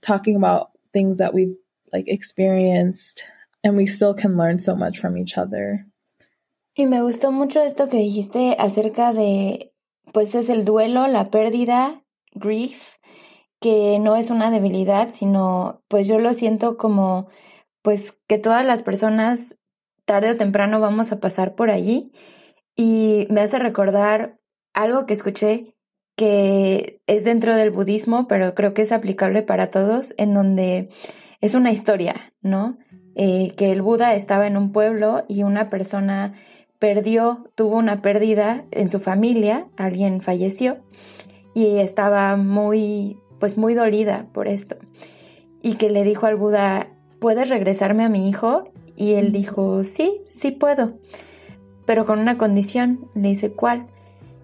talking 0.00 0.36
about 0.36 0.70
things 0.92 1.18
that 1.18 1.34
we've 1.34 1.56
like 1.92 2.08
experienced 2.08 3.24
and 3.64 3.76
we 3.76 3.86
still 3.86 4.14
can 4.14 4.36
learn 4.36 4.58
so 4.58 4.76
much 4.76 4.98
from 4.98 5.16
each 5.16 5.36
other. 5.36 5.86
Y 6.76 6.86
me 6.86 7.00
gustó 7.00 7.32
mucho 7.32 7.62
esto 7.62 7.88
que 7.88 7.98
dijiste 7.98 8.56
acerca 8.58 9.12
de 9.12 9.72
pues 10.12 10.34
es 10.34 10.48
el 10.48 10.64
duelo, 10.64 11.08
la 11.08 11.30
pérdida, 11.30 12.02
grief 12.34 12.98
que 13.60 13.98
no 13.98 14.14
es 14.14 14.30
una 14.30 14.50
debilidad, 14.50 15.10
sino 15.10 15.82
pues 15.88 16.06
yo 16.06 16.20
lo 16.20 16.32
siento 16.34 16.76
como 16.76 17.28
pues 17.82 18.16
que 18.28 18.38
todas 18.38 18.64
las 18.64 18.82
personas 18.82 19.56
tarde 20.08 20.30
o 20.30 20.36
temprano 20.36 20.80
vamos 20.80 21.12
a 21.12 21.20
pasar 21.20 21.54
por 21.54 21.70
allí 21.70 22.10
y 22.74 23.26
me 23.28 23.42
hace 23.42 23.58
recordar 23.58 24.38
algo 24.72 25.04
que 25.04 25.12
escuché 25.12 25.74
que 26.16 27.02
es 27.06 27.24
dentro 27.24 27.54
del 27.54 27.70
budismo, 27.70 28.26
pero 28.26 28.54
creo 28.54 28.72
que 28.72 28.82
es 28.82 28.90
aplicable 28.90 29.42
para 29.42 29.70
todos, 29.70 30.14
en 30.16 30.32
donde 30.32 30.88
es 31.42 31.54
una 31.54 31.72
historia, 31.72 32.32
¿no? 32.40 32.78
Eh, 33.16 33.52
que 33.56 33.70
el 33.70 33.82
Buda 33.82 34.14
estaba 34.14 34.46
en 34.46 34.56
un 34.56 34.72
pueblo 34.72 35.24
y 35.28 35.42
una 35.42 35.68
persona 35.68 36.32
perdió, 36.78 37.50
tuvo 37.54 37.76
una 37.76 38.00
pérdida 38.00 38.64
en 38.70 38.88
su 38.88 39.00
familia, 39.00 39.66
alguien 39.76 40.22
falleció 40.22 40.78
y 41.54 41.78
estaba 41.78 42.36
muy 42.36 43.20
pues 43.38 43.58
muy 43.58 43.74
dolida 43.74 44.26
por 44.32 44.48
esto. 44.48 44.76
Y 45.60 45.74
que 45.74 45.90
le 45.90 46.02
dijo 46.02 46.24
al 46.24 46.36
Buda, 46.36 46.88
¿puedes 47.20 47.50
regresarme 47.50 48.04
a 48.04 48.08
mi 48.08 48.28
hijo? 48.28 48.72
Y 48.98 49.12
él 49.14 49.30
dijo, 49.30 49.84
sí, 49.84 50.22
sí 50.26 50.50
puedo, 50.50 50.94
pero 51.86 52.04
con 52.04 52.18
una 52.18 52.36
condición. 52.36 53.06
Le 53.14 53.28
dice, 53.28 53.52
¿cuál? 53.52 53.86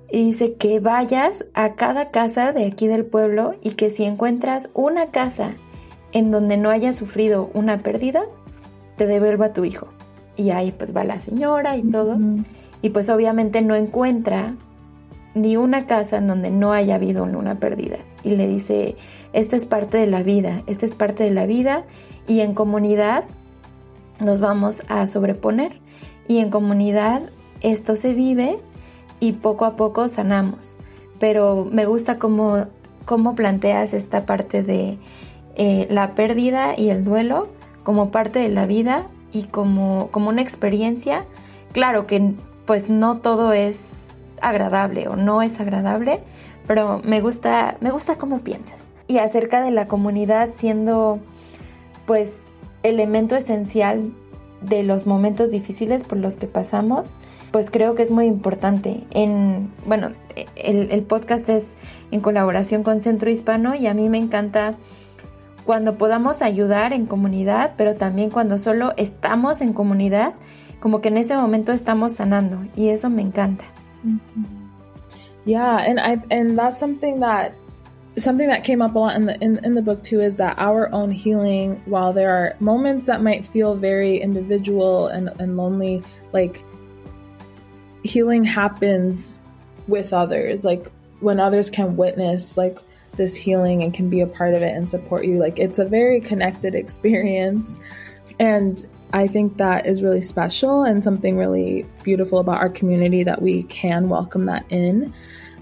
Y 0.08 0.26
dice 0.26 0.54
que 0.54 0.78
vayas 0.78 1.44
a 1.54 1.73
cada 1.73 2.12
casa 2.12 2.52
de 2.52 2.64
aquí 2.64 2.87
del 2.87 3.04
pueblo 3.04 3.54
y 3.62 3.70
que 3.70 3.90
si 3.90 4.04
encuentras 4.04 4.70
una 4.73 5.06
casa 5.06 5.54
en 6.12 6.30
donde 6.30 6.56
no 6.56 6.70
haya 6.70 6.92
sufrido 6.92 7.50
una 7.52 7.78
pérdida, 7.78 8.26
te 8.96 9.08
devuelva 9.08 9.46
a 9.46 9.52
tu 9.52 9.64
hijo. 9.64 9.88
Y 10.37 10.50
ahí 10.50 10.70
pues 10.70 10.96
va 10.96 11.02
la 11.02 11.20
señora 11.20 11.76
y 11.76 11.82
todo. 11.82 12.16
Y 12.80 12.90
pues 12.90 13.08
obviamente 13.08 13.61
no 13.61 13.75
encuentra 13.75 14.54
ni 15.34 15.56
una 15.56 15.87
casa 15.87 16.18
en 16.18 16.28
donde 16.28 16.52
no 16.52 16.73
haya 16.73 16.94
habido 16.94 17.25
una 17.25 17.56
pérdida. 17.56 17.96
Y 18.23 18.37
le 18.37 18.46
dice, 18.46 18.94
esta 19.32 19.56
es 19.56 19.66
parte 19.66 19.99
de 19.99 20.06
la 20.06 20.23
vida, 20.23 20.62
esta 20.68 20.87
es 20.87 20.94
parte 20.94 21.25
de 21.25 21.30
la 21.30 21.46
vida 21.46 21.82
y 22.28 22.38
en 22.38 22.54
comunidad 22.54 23.25
nos 24.21 24.40
vamos 24.40 24.83
a 24.88 25.06
sobreponer 25.06 25.80
y 26.28 26.38
en 26.38 26.50
comunidad 26.50 27.23
esto 27.61 27.97
se 27.97 28.14
vive 28.14 28.59
y 29.21 29.33
poco 29.33 29.64
a 29.64 29.76
poco 29.76 30.09
sanamos. 30.09 30.76
Pero 31.18 31.66
me 31.71 31.87
gusta 31.87 32.18
cómo, 32.18 32.66
cómo 33.04 33.35
planteas 33.35 33.94
esta 33.94 34.26
parte 34.26 34.62
de 34.62 34.99
eh, 35.56 35.87
la 35.90 36.14
pérdida 36.14 36.75
y 36.76 36.90
el 36.90 37.04
duelo 37.04 37.49
como 37.83 38.11
parte 38.11 38.38
de 38.38 38.49
la 38.49 38.66
vida 38.66 39.06
y 39.33 39.44
como, 39.44 40.09
como 40.11 40.30
una 40.30 40.42
experiencia. 40.42 41.25
Claro 41.73 42.06
que 42.06 42.35
pues 42.66 42.88
no 42.88 43.18
todo 43.18 43.52
es 43.52 44.26
agradable 44.40 45.09
o 45.09 45.16
no 45.16 45.42
es 45.42 45.61
agradable, 45.61 46.21
pero 46.66 47.00
me 47.04 47.21
gusta, 47.21 47.76
me 47.80 47.90
gusta 47.90 48.16
cómo 48.16 48.40
piensas. 48.40 48.88
Y 49.06 49.18
acerca 49.18 49.62
de 49.62 49.71
la 49.71 49.87
comunidad 49.87 50.50
siendo 50.54 51.18
pues 52.06 52.47
elemento 52.85 53.35
esencial 53.35 54.12
de 54.61 54.85
los 54.85 55.07
momentos 55.07 55.50
difíciles 55.50 56.05
por 56.05 56.19
los 56.19 56.37
que 56.37 56.47
pasamos, 56.47 57.09
pues 57.50 57.71
creo 57.71 57.95
que 57.95 58.03
es 58.03 58.11
muy 58.11 58.26
importante. 58.26 59.05
En, 59.11 59.71
bueno, 59.87 60.12
el, 60.57 61.03
podcast 61.03 61.49
es 61.49 61.75
en 62.11 62.21
colaboración 62.21 62.83
con 62.83 63.00
Centro 63.00 63.31
Hispano 63.31 63.75
y 63.75 63.87
a 63.87 63.95
mí 63.95 64.09
me 64.09 64.19
encanta 64.19 64.75
cuando 65.64 65.97
podamos 65.97 66.43
ayudar 66.43 66.93
en 66.93 67.07
comunidad, 67.07 67.73
pero 67.76 67.97
también 67.97 68.31
cuando 68.31 68.59
solo 68.59 68.93
estamos 68.97 69.61
en 69.61 69.73
comunidad, 69.73 70.35
como 70.81 71.00
que 71.00 71.09
en 71.09 71.17
ese 71.17 71.37
momento 71.37 71.73
estamos 71.73 72.12
sanando 72.12 72.59
y 72.76 72.88
eso 72.88 73.09
me 73.09 73.23
encanta. 73.23 73.64
Yeah, 75.47 75.76
and 75.76 75.99
I 75.99 76.21
and 76.35 76.59
that's 76.59 76.79
something 76.79 77.21
that 77.21 77.53
something 78.16 78.47
that 78.47 78.64
came 78.64 78.80
up 78.80 78.94
a 78.94 78.99
lot 78.99 79.16
in 79.16 79.26
the 79.26 79.38
in, 79.42 79.64
in 79.64 79.75
the 79.75 79.83
book 79.83 80.02
too 80.02 80.21
is 80.21 80.37
that 80.37 80.59
our 80.59 80.92
own 80.92 81.11
healing 81.11 81.83
while 81.87 82.12
there 82.12 82.30
are 82.30 82.56
moments 82.61 83.06
that 83.06 83.23
might 83.23 83.44
feel 83.44 83.75
very 83.75 84.18
individual 84.18 85.09
and, 85.09 85.28
and 85.40 85.56
lonely 85.56 86.02
like 86.33 86.64
healing 88.04 88.44
happens 88.44 89.40
with 89.88 90.12
others 90.12 90.64
like 90.64 90.90
when 91.21 91.40
others 91.40 91.68
can 91.71 91.97
witness 91.97 92.56
like 92.56 92.78
this 93.16 93.35
healing 93.35 93.83
and 93.83 93.94
can 93.94 94.09
be 94.09 94.21
a 94.21 94.26
part 94.26 94.54
of 94.54 94.62
it 94.62 94.75
and 94.75 94.88
support 94.88 95.25
you 95.25 95.38
like 95.38 95.59
it's 95.59 95.78
a 95.78 95.85
very 95.85 96.21
connected 96.21 96.75
experience 96.75 97.78
and 98.38 98.87
I 99.12 99.28
think 99.28 99.59
that 99.59 99.87
is 99.87 100.02
really 100.02 100.21
special 100.21 100.83
and 100.83 101.04
something 101.04 101.37
really 101.37 101.87
beautiful 102.02 102.40
about 102.40 102.59
our 102.59 102.68
community 102.68 103.23
that 103.23 103.40
we 103.40 103.62
can 103.64 104.09
welcome 104.09 104.47
that 104.47 104.64
in. 104.71 105.14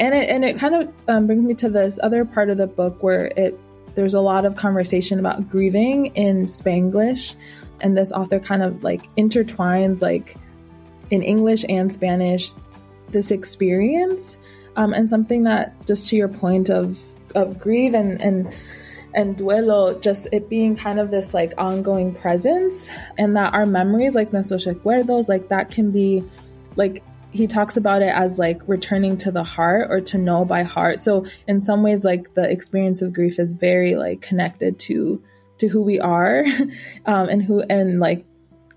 And 0.02 0.16
it, 0.16 0.28
and 0.30 0.44
it 0.44 0.58
kind 0.58 0.74
of 0.74 0.92
um, 1.06 1.28
brings 1.28 1.44
me 1.44 1.54
to 1.54 1.68
this 1.68 2.00
other 2.02 2.24
part 2.24 2.50
of 2.50 2.58
the 2.58 2.66
book 2.66 3.04
where 3.04 3.26
it 3.26 3.56
there's 3.94 4.14
a 4.14 4.20
lot 4.20 4.44
of 4.44 4.56
conversation 4.56 5.20
about 5.20 5.48
grieving 5.48 6.06
in 6.16 6.46
Spanglish, 6.46 7.36
and 7.80 7.96
this 7.96 8.10
author 8.10 8.40
kind 8.40 8.64
of 8.64 8.82
like 8.82 9.14
intertwines 9.14 10.02
like 10.02 10.36
in 11.10 11.22
English 11.22 11.64
and 11.68 11.92
Spanish 11.92 12.52
this 13.10 13.30
experience, 13.30 14.38
um, 14.74 14.92
and 14.92 15.08
something 15.08 15.44
that 15.44 15.86
just 15.86 16.08
to 16.08 16.16
your 16.16 16.26
point 16.26 16.68
of 16.68 16.98
of 17.36 17.60
grieve 17.60 17.94
and 17.94 18.20
and 18.20 18.52
and 19.14 19.36
duelo 19.36 20.02
just 20.02 20.26
it 20.32 20.48
being 20.48 20.74
kind 20.74 20.98
of 20.98 21.12
this 21.12 21.32
like 21.32 21.54
ongoing 21.58 22.12
presence 22.12 22.90
and 23.18 23.36
that 23.36 23.54
our 23.54 23.66
memories 23.66 24.16
like 24.16 24.32
nuestros 24.32 24.66
recuerdos 24.66 25.28
like 25.28 25.48
that 25.48 25.70
can 25.70 25.92
be 25.92 26.24
like 26.74 27.04
he 27.32 27.46
talks 27.46 27.76
about 27.76 28.02
it 28.02 28.12
as 28.14 28.38
like 28.38 28.60
returning 28.68 29.16
to 29.16 29.32
the 29.32 29.42
heart 29.42 29.88
or 29.90 30.00
to 30.00 30.18
know 30.18 30.44
by 30.44 30.62
heart 30.62 30.98
so 30.98 31.24
in 31.46 31.60
some 31.60 31.82
ways 31.82 32.04
like 32.04 32.34
the 32.34 32.48
experience 32.50 33.02
of 33.02 33.12
grief 33.12 33.38
is 33.38 33.54
very 33.54 33.94
like 33.94 34.20
connected 34.20 34.78
to 34.78 35.22
to 35.58 35.68
who 35.68 35.82
we 35.82 35.98
are 35.98 36.44
um, 37.06 37.28
and 37.28 37.42
who 37.42 37.62
and 37.62 38.00
like 38.00 38.24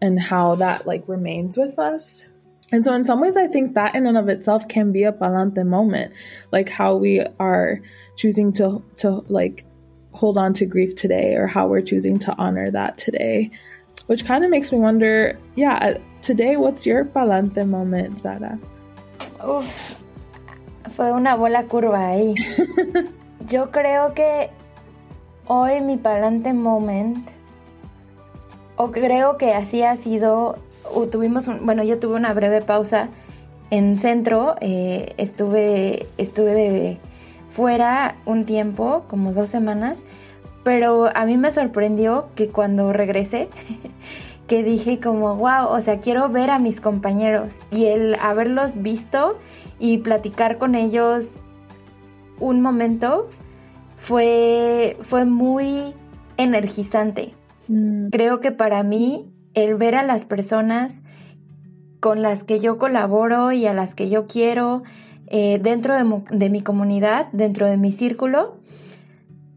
and 0.02 0.20
how 0.20 0.56
that 0.56 0.88
like 0.88 1.08
remains 1.08 1.58
with 1.58 1.78
us 1.80 2.26
and 2.72 2.84
so 2.84 2.94
in 2.94 3.06
some 3.06 3.22
ways 3.22 3.38
i 3.38 3.48
think 3.48 3.76
that 3.76 3.96
in 3.96 4.08
and 4.08 4.18
of 4.18 4.30
itself 4.30 4.68
can 4.68 4.92
be 4.92 5.04
a 5.04 5.12
palante 5.12 5.66
moment 5.66 6.14
like 6.52 6.70
how 6.70 6.96
we 6.96 7.22
are 7.40 7.82
choosing 8.16 8.52
to 8.54 8.84
to 8.98 9.24
like 9.30 9.66
hold 10.16 10.38
on 10.38 10.54
to 10.54 10.66
grief 10.66 10.96
today 10.96 11.36
or 11.36 11.46
how 11.46 11.68
we're 11.68 11.82
choosing 11.82 12.18
to 12.18 12.34
honor 12.38 12.72
that 12.72 12.98
today. 12.98 13.52
Which 14.08 14.26
kind 14.26 14.44
of 14.44 14.52
makes 14.52 14.72
me 14.72 14.80
wonder, 14.80 15.38
yeah, 15.56 15.76
uh, 15.76 16.00
today 16.22 16.58
what's 16.58 16.86
your 16.86 17.06
palante 17.06 17.68
moment, 17.68 18.22
Sara? 18.22 18.60
Uf, 19.44 19.96
fue 20.96 21.12
una 21.12 21.36
bola 21.36 21.64
curva 21.64 22.10
ahí. 22.10 22.36
Yo 23.48 23.72
creo 23.72 24.14
que 24.14 24.50
hoy 25.48 25.82
mi 25.82 25.98
palante 25.98 26.54
moment, 26.54 27.30
o 28.76 28.92
creo 28.92 29.38
que 29.38 29.54
así 29.54 29.84
ha 29.84 29.96
sido, 29.96 30.58
tuvimos, 31.12 31.48
un, 31.48 31.66
bueno, 31.66 31.84
yo 31.84 32.00
tuve 32.00 32.16
una 32.16 32.34
breve 32.34 32.62
pausa 32.62 33.10
en 33.70 33.98
centro, 33.98 34.56
eh, 34.62 35.14
estuve, 35.18 36.08
estuve 36.18 36.54
de 36.54 36.98
fuera 37.52 38.16
un 38.26 38.46
tiempo, 38.46 39.06
como 39.08 39.32
dos 39.32 39.50
semanas, 39.50 40.04
pero 40.66 41.16
a 41.16 41.26
mí 41.28 41.38
me 41.38 41.52
sorprendió 41.52 42.30
que 42.34 42.48
cuando 42.48 42.92
regresé, 42.92 43.50
que 44.48 44.64
dije 44.64 45.00
como, 45.00 45.36
wow, 45.36 45.68
o 45.70 45.80
sea, 45.80 46.00
quiero 46.00 46.28
ver 46.30 46.50
a 46.50 46.58
mis 46.58 46.82
compañeros 46.82 47.54
y 47.70 47.86
el 47.86 48.16
haberlos 48.16 48.82
visto 48.82 49.38
y 49.78 50.00
platicar 50.00 50.58
con 50.58 50.74
ellos 50.74 51.44
un 52.40 52.64
momento 52.64 53.30
fue, 53.96 54.98
fue 55.02 55.26
muy 55.26 55.94
energizante. 56.36 57.36
Mm. 57.68 58.08
Creo 58.10 58.40
que 58.40 58.52
para 58.52 58.82
mí 58.82 59.32
el 59.54 59.76
ver 59.76 59.94
a 59.94 60.02
las 60.02 60.26
personas 60.26 61.04
con 62.00 62.24
las 62.24 62.44
que 62.44 62.60
yo 62.60 62.80
colaboro 62.80 63.52
y 63.52 63.68
a 63.68 63.74
las 63.74 63.94
que 63.94 64.10
yo 64.10 64.26
quiero 64.26 64.82
eh, 65.28 65.60
dentro 65.62 65.94
de, 65.94 66.24
de 66.36 66.50
mi 66.50 66.62
comunidad, 66.62 67.28
dentro 67.34 67.68
de 67.68 67.78
mi 67.78 67.92
círculo, 67.92 68.65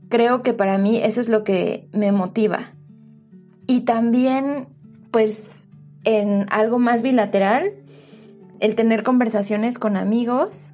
creo 0.08 0.42
que 0.42 0.52
para 0.52 0.78
mí 0.78 0.98
eso 0.98 1.20
es 1.20 1.28
lo 1.28 1.44
que 1.44 1.88
me 1.92 2.12
motiva. 2.12 2.72
Y 3.66 3.82
también, 3.82 4.68
pues, 5.10 5.54
en 6.04 6.46
algo 6.50 6.78
más 6.78 7.02
bilateral, 7.02 7.72
el 8.60 8.74
tener 8.74 9.02
conversaciones 9.02 9.78
con 9.78 9.96
amigos 9.96 10.68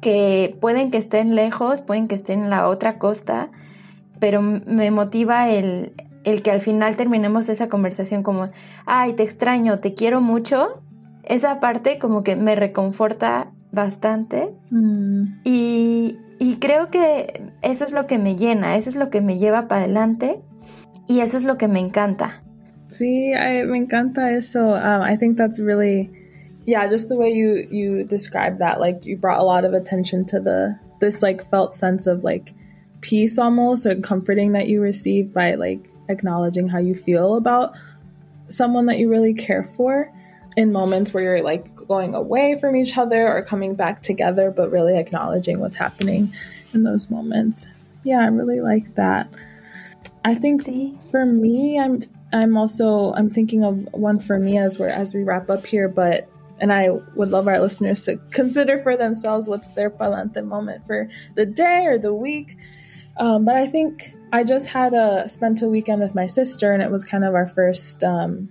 que 0.00 0.56
pueden 0.60 0.90
que 0.90 0.98
estén 0.98 1.34
lejos, 1.34 1.82
pueden 1.82 2.08
que 2.08 2.14
estén 2.14 2.44
en 2.44 2.50
la 2.50 2.68
otra 2.68 2.98
costa, 2.98 3.50
pero 4.18 4.42
me 4.42 4.90
motiva 4.90 5.50
el, 5.50 5.92
el 6.24 6.42
que 6.42 6.50
al 6.50 6.60
final 6.60 6.96
terminemos 6.96 7.48
esa 7.48 7.68
conversación 7.68 8.22
como, 8.22 8.50
ay, 8.86 9.14
te 9.14 9.22
extraño, 9.22 9.78
te 9.78 9.94
quiero 9.94 10.20
mucho. 10.20 10.82
Esa 11.24 11.60
parte 11.60 11.98
como 11.98 12.22
que 12.22 12.36
me 12.36 12.54
reconforta 12.54 13.50
bastante. 13.72 14.50
Mm. 14.70 15.40
Y, 15.44 16.18
y 16.40 16.56
creo 16.56 16.90
que 16.90 17.52
eso 17.60 17.84
es 17.84 17.92
lo 17.92 18.06
que 18.06 18.16
me 18.18 18.34
llena, 18.34 18.76
eso 18.76 18.88
es 18.88 18.96
lo 18.96 19.10
que 19.10 19.20
me 19.20 19.36
lleva 19.36 19.68
para 19.68 19.84
adelante 19.84 20.40
y 21.06 21.20
eso 21.20 21.36
es 21.36 21.44
lo 21.44 21.58
que 21.58 21.68
me 21.68 21.80
encanta. 21.80 22.42
Sí, 22.88 23.34
I, 23.34 23.62
me 23.64 23.76
encanta 23.76 24.32
eso. 24.32 24.74
Um, 24.74 25.02
I 25.02 25.16
think 25.16 25.36
that's 25.36 25.58
really, 25.58 26.10
yeah, 26.66 26.88
just 26.88 27.08
the 27.10 27.16
way 27.16 27.30
you 27.30 27.68
you 27.70 28.04
described 28.04 28.58
that. 28.58 28.80
Like 28.80 29.04
you 29.04 29.18
brought 29.18 29.38
a 29.38 29.44
lot 29.44 29.66
of 29.66 29.74
attention 29.74 30.24
to 30.26 30.40
the 30.40 30.78
this 30.98 31.22
like 31.22 31.44
felt 31.44 31.74
sense 31.74 32.06
of 32.06 32.24
like 32.24 32.54
peace 33.02 33.38
almost 33.38 33.84
and 33.84 34.02
comforting 34.02 34.52
that 34.52 34.66
you 34.66 34.80
receive 34.80 35.34
by 35.34 35.56
like 35.56 35.90
acknowledging 36.08 36.66
how 36.66 36.78
you 36.78 36.94
feel 36.94 37.36
about 37.36 37.76
someone 38.48 38.86
that 38.86 38.98
you 38.98 39.10
really 39.10 39.34
care 39.34 39.64
for 39.64 40.10
in 40.56 40.72
moments 40.72 41.12
where 41.12 41.22
you're 41.22 41.42
like 41.42 41.68
going 41.90 42.14
away 42.14 42.56
from 42.56 42.76
each 42.76 42.96
other 42.96 43.26
or 43.26 43.42
coming 43.42 43.74
back 43.74 44.00
together, 44.00 44.52
but 44.52 44.70
really 44.70 44.96
acknowledging 44.96 45.58
what's 45.58 45.74
happening 45.74 46.32
in 46.72 46.84
those 46.84 47.10
moments. 47.10 47.66
Yeah, 48.04 48.20
I 48.20 48.26
really 48.26 48.60
like 48.60 48.94
that. 48.94 49.28
I 50.24 50.36
think 50.36 50.62
See? 50.62 50.96
for 51.10 51.26
me, 51.26 51.80
I'm 51.80 52.00
I'm 52.32 52.56
also 52.56 53.12
I'm 53.14 53.28
thinking 53.28 53.64
of 53.64 53.88
one 53.92 54.20
for 54.20 54.38
me 54.38 54.56
as 54.56 54.78
we 54.78 54.86
as 54.86 55.14
we 55.14 55.24
wrap 55.24 55.50
up 55.50 55.66
here, 55.66 55.88
but 55.88 56.28
and 56.60 56.72
I 56.72 56.90
would 57.16 57.30
love 57.30 57.48
our 57.48 57.58
listeners 57.58 58.04
to 58.04 58.18
consider 58.30 58.78
for 58.78 58.96
themselves 58.96 59.48
what's 59.48 59.72
their 59.72 59.90
palante 59.90 60.44
moment 60.44 60.86
for 60.86 61.08
the 61.34 61.44
day 61.44 61.86
or 61.86 61.98
the 61.98 62.14
week. 62.14 62.56
Um, 63.16 63.44
but 63.44 63.56
I 63.56 63.66
think 63.66 64.14
I 64.32 64.44
just 64.44 64.68
had 64.68 64.94
a 64.94 65.28
spent 65.28 65.60
a 65.62 65.66
weekend 65.66 66.02
with 66.02 66.14
my 66.14 66.26
sister, 66.26 66.72
and 66.72 66.84
it 66.84 66.90
was 66.92 67.02
kind 67.02 67.24
of 67.24 67.34
our 67.34 67.48
first 67.48 68.04
um, 68.04 68.48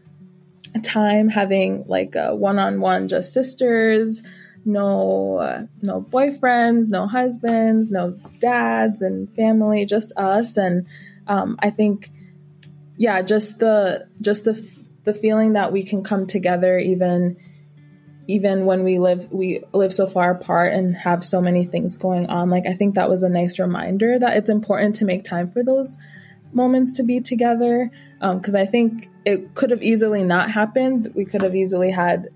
time 0.84 1.30
having 1.30 1.86
like 1.88 2.16
a 2.16 2.36
one-on-one, 2.36 3.08
just 3.08 3.34
sisters, 3.34 4.24
no 4.66 5.38
uh, 5.38 5.66
no 5.82 6.02
boyfriends, 6.02 6.90
no 6.90 7.08
husbands, 7.08 7.92
no 7.92 8.18
dads, 8.40 9.02
and 9.02 9.34
family, 9.36 9.86
just 9.86 10.14
us. 10.18 10.58
And 10.58 10.88
um, 11.28 11.58
I 11.60 11.70
think, 11.70 12.12
yeah, 12.98 13.22
just 13.22 13.60
the 13.60 14.08
just 14.22 14.46
the 14.46 14.68
the 15.04 15.14
feeling 15.14 15.54
that 15.54 15.72
we 15.72 15.84
can 15.84 16.04
come 16.04 16.28
together 16.28 16.78
even 16.78 17.38
even 18.28 18.66
when 18.66 18.84
we 18.84 19.00
live 19.00 19.32
we 19.32 19.64
live 19.74 19.92
so 19.92 20.06
far 20.06 20.30
apart 20.30 20.72
and 20.72 20.96
have 20.96 21.26
so 21.26 21.42
many 21.42 21.66
things 21.66 21.98
going 21.98 22.28
on 22.28 22.50
like 22.50 22.68
i 22.68 22.76
think 22.76 22.94
that 22.94 23.10
was 23.10 23.24
a 23.24 23.30
nice 23.30 23.58
reminder 23.58 24.20
that 24.20 24.38
it's 24.38 24.52
important 24.52 24.94
to 24.96 25.06
make 25.06 25.24
time 25.24 25.50
for 25.50 25.64
those 25.64 25.98
moments 26.53 26.94
to 26.94 27.03
be 27.03 27.20
together 27.20 27.91
because 28.20 28.56
um, 28.56 28.62
i 28.62 28.65
think 28.65 29.10
it 29.25 29.53
could 29.56 29.72
have 29.72 29.82
easily 29.82 30.24
not 30.24 30.51
happened 30.51 31.12
we 31.15 31.25
could 31.25 31.41
have 31.41 31.56
easily 31.56 31.91
had 31.91 32.29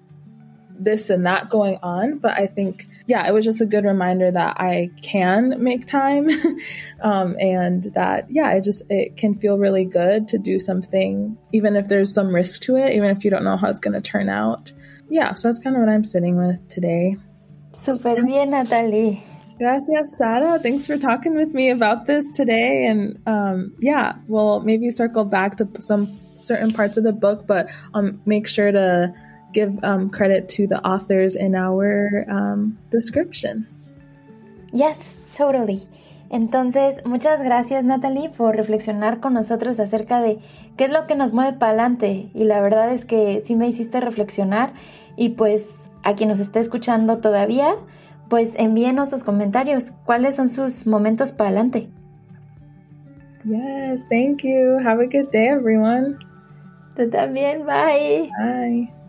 this 0.79 1.09
and 1.09 1.25
that 1.25 1.49
going 1.49 1.77
on 1.83 2.17
but 2.17 2.37
i 2.37 2.47
think 2.47 2.87
yeah 3.05 3.27
it 3.27 3.33
was 3.33 3.45
just 3.45 3.61
a 3.61 3.65
good 3.65 3.85
reminder 3.85 4.31
that 4.31 4.59
i 4.59 4.89
can 5.01 5.63
make 5.63 5.85
time 5.85 6.27
um, 7.01 7.35
and 7.39 7.83
that 7.93 8.25
yeah 8.29 8.51
it 8.51 8.63
just 8.63 8.81
it 8.89 9.15
can 9.15 9.35
feel 9.35 9.57
really 9.57 9.85
good 9.85 10.27
to 10.27 10.37
do 10.37 10.57
something 10.59 11.37
even 11.53 11.75
if 11.75 11.87
there's 11.87 12.13
some 12.13 12.33
risk 12.33 12.61
to 12.61 12.75
it 12.75 12.93
even 12.93 13.09
if 13.09 13.23
you 13.23 13.29
don't 13.29 13.43
know 13.43 13.55
how 13.55 13.69
it's 13.69 13.79
going 13.79 13.93
to 13.93 14.01
turn 14.01 14.29
out 14.29 14.73
yeah, 15.13 15.35
so 15.35 15.47
that's 15.47 15.59
kind 15.59 15.75
of 15.75 15.81
what 15.81 15.89
I'm 15.89 16.03
sitting 16.03 16.37
with 16.37 16.57
today. 16.69 17.17
Super 17.71 18.21
bien, 18.23 18.49
Natalie. 18.49 19.23
Gracias, 19.63 20.17
Sara. 20.17 20.59
Thanks 20.59 20.85
for 20.85 20.97
talking 20.97 21.35
with 21.35 21.53
me 21.53 21.69
about 21.69 22.05
this 22.05 22.29
today. 22.31 22.85
And 22.85 23.17
um, 23.25 23.73
yeah, 23.79 24.15
we'll 24.27 24.59
maybe 24.59 24.91
circle 24.91 25.23
back 25.23 25.55
to 25.55 25.69
some 25.79 26.11
certain 26.41 26.73
parts 26.73 26.97
of 26.97 27.05
the 27.05 27.13
book, 27.13 27.47
but 27.47 27.67
um, 27.93 28.21
make 28.25 28.45
sure 28.45 28.73
to 28.73 29.13
give 29.53 29.81
um, 29.81 30.09
credit 30.09 30.49
to 30.57 30.67
the 30.67 30.85
authors 30.85 31.35
in 31.37 31.55
our 31.55 32.25
um, 32.27 32.77
description. 32.91 33.65
Yes, 34.73 35.17
totally. 35.33 35.87
Entonces, 36.29 37.01
muchas 37.05 37.41
gracias 37.41 37.85
Natalie 37.85 38.27
por 38.27 38.57
reflexionar 38.57 39.21
con 39.21 39.33
nosotros 39.33 39.79
acerca 39.79 40.19
de 40.19 40.39
qué 40.75 40.83
es 40.83 40.91
lo 40.91 41.07
que 41.07 41.15
nos 41.15 41.31
mueve 41.31 41.53
para 41.53 41.71
adelante. 41.71 42.31
Y 42.33 42.43
la 42.43 42.59
verdad 42.59 42.91
es 42.91 43.05
que 43.05 43.41
sí 43.45 43.55
me 43.55 43.69
hiciste 43.69 44.01
reflexionar 44.01 44.73
y 45.15 45.29
pues 45.29 45.89
a 46.03 46.15
quien 46.15 46.27
nos 46.27 46.39
esté 46.39 46.59
escuchando 46.59 47.19
todavía, 47.19 47.77
pues 48.33 48.55
envíenos 48.57 49.11
sus 49.11 49.23
comentarios. 49.23 49.91
¿Cuáles 50.05 50.37
son 50.37 50.49
sus 50.49 50.87
momentos 50.87 51.31
para 51.31 51.51
adelante? 51.51 51.89
Yes, 53.45 54.07
thank 54.09 54.41
you. 54.41 54.79
Have 54.83 55.03
a 55.03 55.05
good 55.05 55.29
day, 55.31 55.49
everyone. 55.49 56.17
Tú 56.95 57.07
también. 57.11 57.63
Bye. 57.63 58.31
Bye. 58.35 59.02